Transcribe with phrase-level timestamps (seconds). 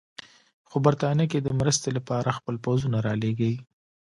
[0.69, 3.53] خو برټانیه که د مرستې لپاره خپل پوځونه رالېږي.